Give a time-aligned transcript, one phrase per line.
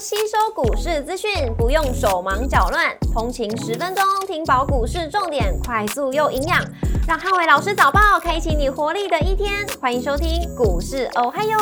[0.00, 6.64] 吸收股市资讯，不用手忙脚乱，通勤十分钟听饱股市重点，快速又营养，
[7.08, 9.66] 让汉伟老师早报开启你活力的一天。
[9.80, 11.58] 欢迎收听股市哦嗨哟，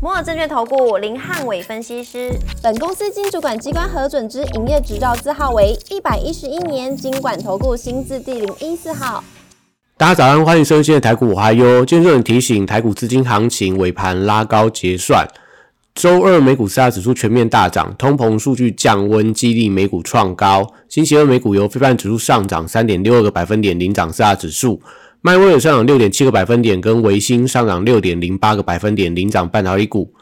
[0.00, 2.30] 摩尔证券投顾林汉伟分析师，
[2.62, 9.24] 本公司经主管机关核准之营业执照字号为一百一十一年经管投顾新字第零一四号。
[9.96, 11.84] 大家早上，欢迎收听台股我嗨哟。
[11.84, 15.26] 今天热点提醒：台股资金行情尾盘拉高结算。
[15.94, 20.66] 周二美股四大指数全面大涨，通膨数据降温，激励美股创高。
[20.88, 24.80] 星期二美股由非半指数上涨三点六二个百分点领涨四大指数，
[25.20, 30.12] 迈威尔上涨六点七个百分点，跟维新上涨六点零八个百分点领涨半导体股。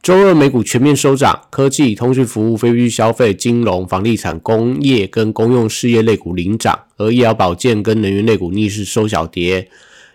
[0.00, 9.68] 周二美股全面收涨，科技、通讯服务、非必需消费、金融、房地产、工业跟公用事业类股领涨，而医疗保健跟能源类股逆势收小跌。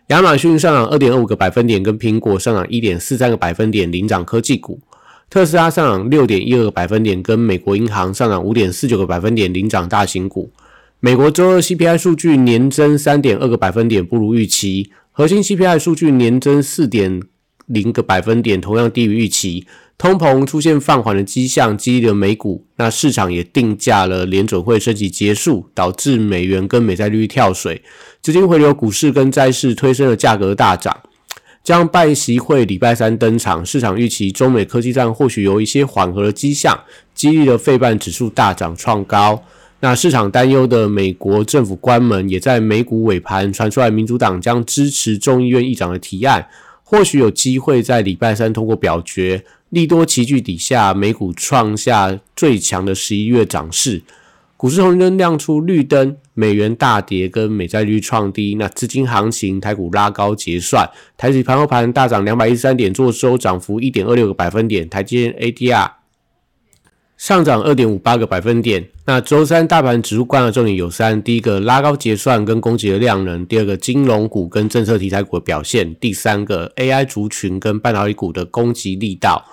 [0.07, 4.79] 亚马逊上涨二点二五个百分点，跟苹果上涨一点四三个百分点领涨科技股。
[5.33, 10.51] 特斯拉上涨六点一二个百分点，跟美国银行上涨五点四九个百分点领涨大型股。
[10.99, 14.91] 美国周二 CPI 数据年增三点二个百分点，不如预期。
[15.11, 17.19] 核心 CPI 数据年增四点
[17.65, 19.65] 零个百分点，同样低于预期。
[19.97, 22.67] 通膨出现放缓的迹象，激励了美股。
[22.75, 27.81] 那市场也定价了联准会升级结束，导致美元跟美债利率跳水，
[28.21, 30.95] 资金回流，股市跟债市推升了价格大涨。
[31.63, 36.77] 将拜席会礼拜三登场，市场预期中美科技战或许有一些缓和的迹象，
[37.15, 39.41] 激励了费半指数大涨创高。
[39.79, 46.45] 那市场担忧的美国政府关门，也在美股尾盘传出来，民主党将支持众议院议长的提案，
[46.83, 49.45] 或许有机会在礼拜三通过表决。
[49.69, 54.01] 利多齐聚底下，美股创下最强的十一月涨势。
[54.55, 65.91] 股市红灯亮出绿灯，美元大跌跟美债率创低，那资金行情台股拉高结算，台指盘后盘大涨两百一十三点，做收涨幅一点二六个百分点，台积电 ADR
[67.17, 68.87] 上涨二点五八个百分点。
[69.05, 79.45] 那周三大盘指数观察重点有三：第一个拉高结算跟攻击的量能；第二个金融股跟政策题材股的表现；第三个 AI 族群跟半导体股的攻击力道。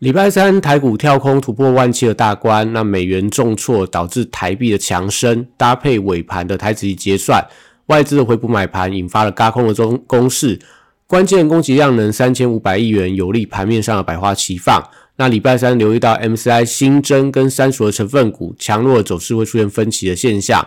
[0.00, 7.42] 礼拜三台股跳空突破万七的大关，那美元重挫导致台币的强升，搭配尾盘的台子结算，
[7.86, 10.60] 外资的回补买盘引发了高空的中攻势，
[11.06, 14.86] 关键供给量能三千五百亿元，有利盘面上的百花齐放。
[15.16, 20.62] 那礼拜三留意到 MCI 新增跟三属的成分股强弱的走势会出现分歧的现象。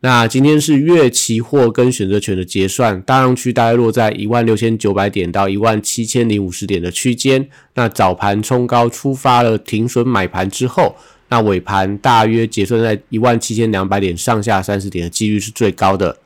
[0.00, 7.48] 那今天是月期货跟选择权的结算，大量区大概落在一万六千九百点到一万七千零五十点的区间。
[7.74, 10.94] 那早盘冲高出发了停损买盘之后，
[11.30, 16.16] 那尾盘大约结算在一万七千两百点上下三十点的几率是最高的。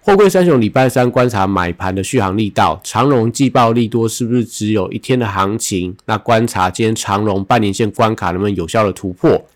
[0.00, 5.96] 货柜三雄礼拜三观察买盘的续航力道，长荣季报利多是不是只有一天的行情？
[6.06, 9.46] 那观察今天长荣半年线关卡能不能有效的突破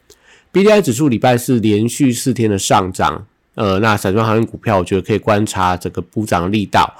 [0.52, 3.26] ？B D I 指数礼拜四连续四天的上涨。
[3.58, 6.94] 呃，那散装航运股票，我觉得可以观察整个补涨力道。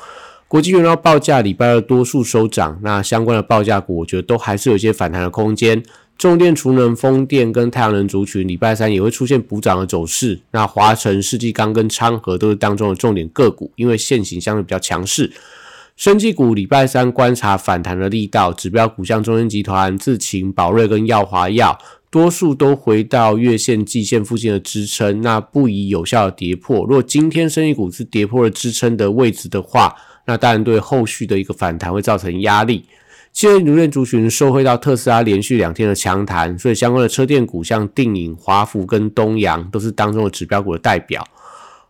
[0.48, 5.80] 国际原料报价礼拜二多数收涨，那相关的报价股，我觉得都还是有一些反弹的空间。
[6.16, 10.40] 重电、储能、风电跟太阳能族群，礼拜三也会出现补涨的走势。
[10.50, 15.30] 那华晨、世纪钢跟昌河都是当中的重点个股，因为现行相对比较强势。
[15.96, 21.78] 生技股礼拜三观察反弹的力道，指标股像中芯集团、智勤、宝瑞跟耀华药。
[22.10, 26.78] 多数都回到月线、季线附近的支撑，那不宜有效的跌破。
[26.78, 29.94] 如果今天生意股是跌破了支撑的位置的话，
[30.26, 32.86] 那当然对后续的一个反弹会造成压力。
[33.32, 41.22] 汽车零件族群受惠到特斯拉连续两天的强弹，所以相关的车电股像定影、华福跟东阳都是当中的指标股的代表。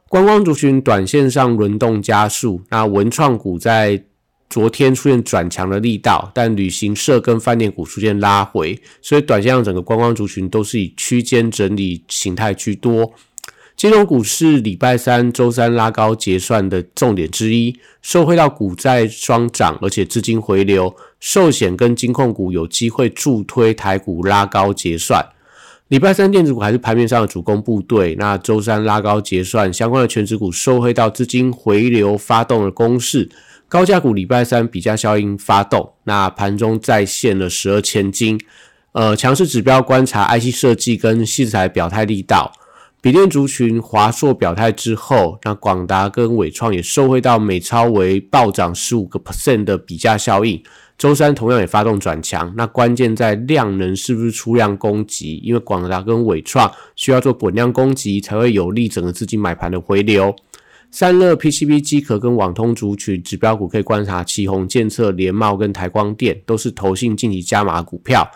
[0.09, 4.03] 观光族群短线上轮动加速，那文创股在。
[4.51, 13.13] 昨天出现转强的力道，但旅行社跟饭店股出现拉回，所以短线上整个观光族群都是以区间整理形态居多。
[13.77, 25.25] 金融股是礼拜三、周三拉高结算的重点之一，受惠到股债双涨，而且资金回流，寿险跟金控股有机会助推台股拉高结算。
[25.87, 33.29] 礼拜三电子股还是盘面上的主攻部队，那周三拉高结算，相关的全指股受惠到资金回流发动的攻势。
[33.69, 38.41] 高价股礼拜三比价效应发动，那盘中再现了十二千金。
[38.93, 42.51] 呃，强势指标观察 IC 设计跟细材表态力道，
[43.03, 50.63] 笔电族群华硕表态之后，那广达跟伟创也受惠到美超为暴涨十五个 percent 的比价效应。
[50.97, 55.37] 周三同样也发动转强，那关键在量能是不是出量攻击？
[55.45, 60.35] 因为广达跟伟创需要做滚量攻击，才会有利整个资金买盘的回流。
[60.91, 68.29] 散热 PCB 机壳跟网通族群指标股可以观察，旗宏、建测、联茂跟台光电都是投信近期加码股票。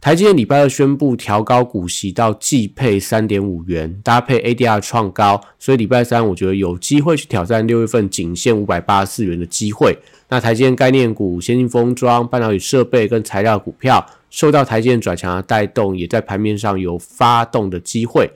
[0.00, 9.96] 台积电礼拜二宣布调高股息到季配三点五元，搭配 ADR 创高，所以礼拜三我觉得有机会去挑战六月份仅限五百八十四元的机会。
[10.28, 18.30] 那台积电概念股、先进封装、半导体设备跟材料股票，受到台积电转强的带动，也在盘面上有发动的机会。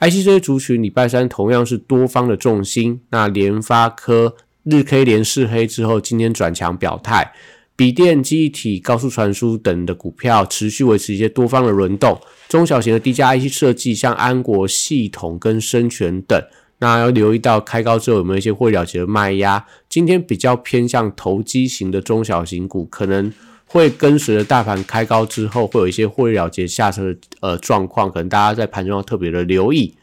[0.00, 3.00] IC 这些族群礼拜三同样是多方的重心。
[3.10, 7.32] 那联发科日 K 连四黑之后，今天转强表态。
[7.74, 16.40] 笔电、记忆体、高速传输等的股票持续维持一些多方的轮动，中小型的低价 IC 设计，像安国系统跟深全等，
[16.78, 19.64] 那要留意到开高之后有没有一些会了结的卖压。
[19.88, 23.32] 今天比较偏向投机型的中小型股，可能
[23.68, 29.94] 会跟随着大盘开高之后，会有一些会了结下车的呃状况，可能大家在盘中要特别的留意。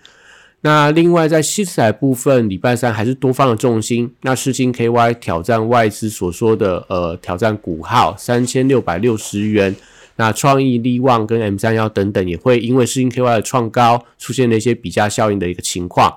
[0.61, 4.11] 那另外在西材部分，礼拜三还是多方的重心。
[4.21, 9.75] 那世金 KY 挑战外资所说的呃挑战股号三千六百六十元。
[10.15, 16.11] 那创意力旺跟 M 三幺等等也会因为世金 KY 的创高，出现了一些比价效应的一个情况。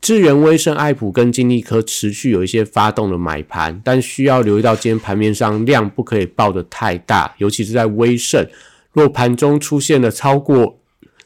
[0.00, 8.46] 智源威盛、爱普跟金利科持续有一些发动的买盘，但需要留意到今天盘面上量不可以爆得太大，尤其是在威盛，
[8.92, 10.76] 若盘中出现了超过。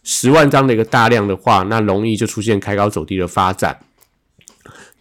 [0.04, 3.78] 十万张的一个大量的话，那容易就出现开高走低的发展。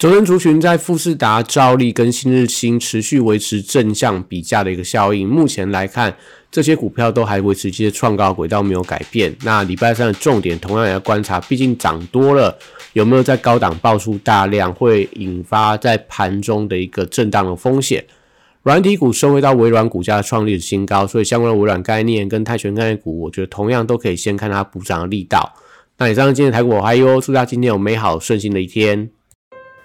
[0.01, 5.29] 昨天族群在富士达、兆利跟新日新持续维持正向比价的一个效应。
[5.29, 6.11] 目前来看，
[6.49, 9.31] 这些股票都还维持一些创高轨道没有改变。
[9.43, 12.57] 那礼拜三的重点同样也要观察，毕竟涨多了，
[12.93, 18.03] 有没有在高档爆出大量，会引发在盘中的一个震荡的风险。
[18.63, 25.53] 软体股收回到微软股价创立的新高，所以相关的微软概念跟泰拳概念股，我觉得同样都可以先看它补涨的力道。
[25.99, 29.11] 那以上今天的台股我还有，祝大家今天有美好顺心的一天。